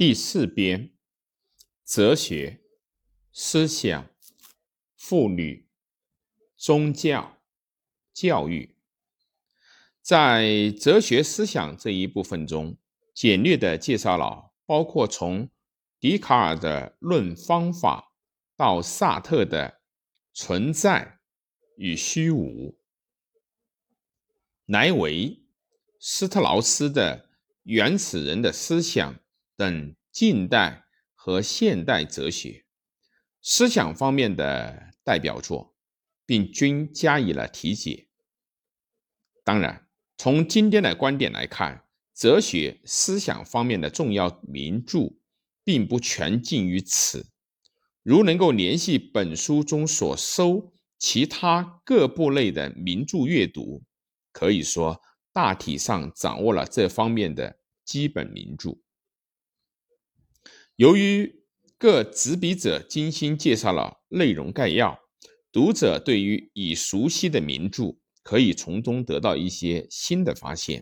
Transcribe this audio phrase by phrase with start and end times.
[0.00, 0.94] 第四编：
[1.84, 2.62] 哲学、
[3.32, 4.08] 思想、
[4.96, 5.68] 妇女、
[6.56, 7.36] 宗教、
[8.14, 8.78] 教育。
[10.00, 12.78] 在哲学思想这一部分中，
[13.12, 15.50] 简略地介绍了包括从
[15.98, 18.14] 笛卡尔的论方法
[18.56, 19.82] 到萨特的
[20.32, 21.18] 存在
[21.76, 22.80] 与虚无，
[24.64, 25.42] 莱维、
[25.98, 27.28] 斯特劳斯的
[27.64, 29.20] 原始人的思想。
[29.60, 32.64] 等近代和现代哲学
[33.42, 35.76] 思想方面的代表作，
[36.24, 38.08] 并均加以了题解。
[39.44, 41.84] 当然，从今天的观点来看，
[42.14, 45.12] 哲学思想方面的重要名著
[45.62, 47.26] 并不全尽于此。
[48.02, 53.82] 如能够联系本书中所收其他各部类的名著阅读，
[54.32, 55.02] 可以说
[55.34, 58.78] 大体上掌握了这方面的基本名著。
[60.80, 61.44] 由于
[61.76, 64.98] 各执笔者精心介绍了内容概要，
[65.52, 70.80] 读者对于已熟悉的名著可以从中得到一些新的发现；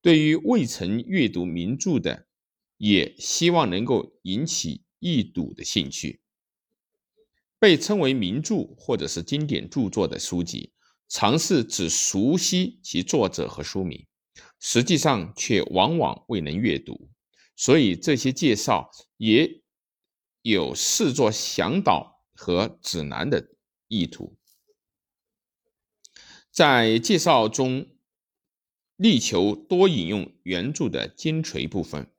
[0.00, 2.26] 对于未曾阅读名著的，
[2.78, 6.22] 也希望能够引起一睹的兴趣。
[7.58, 10.72] 被称为名著或者是经典著作的书籍，
[11.06, 14.06] 尝试只熟悉其作者和书名，
[14.58, 17.10] 实际上却往往未能阅读。
[17.56, 18.88] 所以这些介绍
[19.18, 19.60] 也
[20.40, 23.50] 有视作向导和指南的
[23.88, 24.38] 意图，
[26.50, 27.88] 在介绍中
[28.96, 32.10] 力求多引用原著的精髓部分，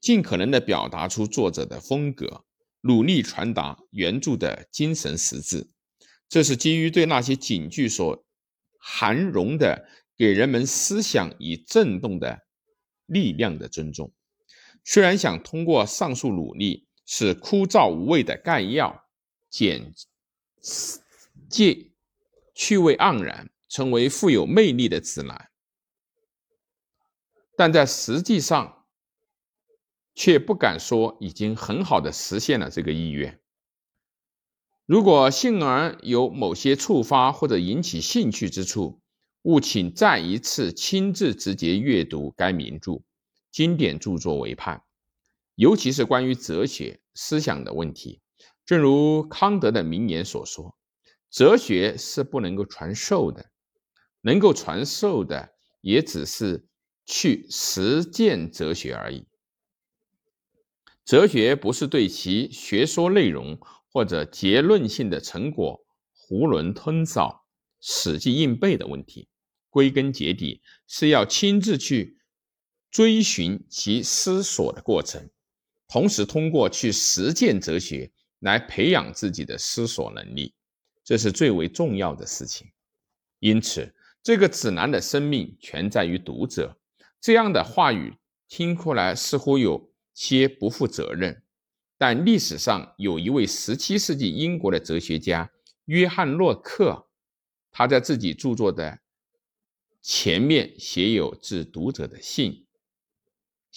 [0.00, 2.44] 尽可能的表达出作者的风格，
[2.80, 5.70] 努力传达原著的精神实质。
[6.28, 8.24] 这是基于对那些警句所
[8.78, 12.46] 含容的给人们思想以震动的
[13.06, 14.12] 力量的尊重。
[14.90, 19.04] 虽然想通过上述努力，使枯燥无味的概要
[19.50, 19.92] 简
[21.50, 21.90] 介、
[22.54, 25.50] 趣味盎然，成为富有魅力的指南，
[27.54, 28.86] 但在实际上
[30.14, 33.38] 却不敢说已经很好的实现了这个意愿。
[34.86, 39.02] 如果幸而有某些触发或者引起兴趣之处，
[39.42, 43.02] 务请再一次亲自直接阅读该名著。
[43.50, 44.82] 经典著作为盼，
[45.54, 48.20] 尤其是关于哲学思想的问题。
[48.64, 50.76] 正如康德的名言所说
[51.30, 53.50] ：“哲学是不能够传授的，
[54.20, 56.68] 能够传授的也只是
[57.06, 59.26] 去实践哲学而已。
[61.04, 63.58] 哲学不是对其学说内容
[63.90, 65.86] 或者结论性的成果
[66.28, 67.46] 囫囵吞枣、
[67.80, 69.28] 死记硬背的问题，
[69.70, 72.17] 归根结底是要亲自去。”
[72.90, 75.28] 追寻其思索的过程，
[75.86, 78.10] 同时通过去实践哲学
[78.40, 80.54] 来培养自己的思索能力，
[81.04, 82.68] 这是最为重要的事情。
[83.40, 86.78] 因此，这个指南的生命全在于读者。
[87.20, 88.16] 这样的话语
[88.48, 91.42] 听出来似乎有些不负责任，
[91.98, 95.50] 但历史上有一位17世纪英国的哲学家
[95.84, 97.08] 约翰洛克，
[97.70, 99.00] 他在自己著作的
[100.00, 102.66] 前面写有致读者的信。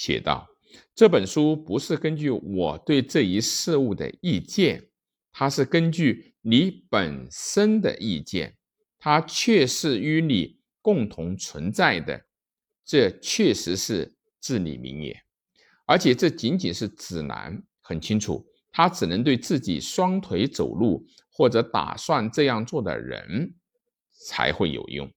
[0.00, 0.48] 写道
[0.96, 4.82] ：“这本书不是根据我对这一事物的意见，
[5.30, 8.56] 它是根据你本身的意见，
[8.98, 12.18] 它确是与你共同存在的。
[12.82, 15.14] 这确实是至理名言，
[15.84, 17.62] 而且这仅仅是指南。
[17.82, 23.54] 很清楚，它只能对自己双腿走路或者打算这样做的人
[24.26, 25.12] 才会有用。